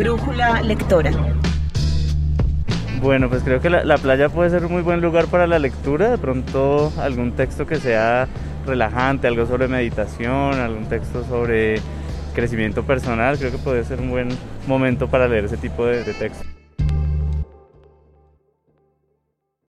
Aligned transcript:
brújula 0.00 0.62
lectora? 0.62 1.10
Bueno, 3.02 3.28
pues 3.28 3.42
creo 3.42 3.60
que 3.60 3.68
la, 3.68 3.98
playa 3.98 4.30
puede 4.30 4.48
ser 4.48 4.64
un 4.64 4.72
muy 4.72 4.80
buen 4.82 5.02
lugar 5.02 5.26
para 5.26 5.46
la 5.46 5.58
lectura, 5.58 6.08
de 6.08 6.16
pronto 6.16 6.90
algún 6.98 7.32
texto 7.32 7.66
que 7.66 7.76
sea 7.76 8.26
relajante, 8.66 9.28
algo 9.28 9.44
sobre 9.44 9.68
meditación, 9.68 10.54
algún 10.54 10.86
texto 10.86 11.22
sobre 11.24 11.80
crecimiento 12.34 12.82
personal, 12.82 13.36
creo 13.38 13.50
que 13.50 13.58
puede 13.58 13.84
ser 13.84 14.00
un 14.00 14.10
buen 14.10 14.28
momento 14.66 15.08
para 15.08 15.28
leer 15.28 15.44
ese 15.44 15.58
tipo 15.58 15.84
de, 15.84 16.02
de 16.02 16.14
texto. 16.14 16.59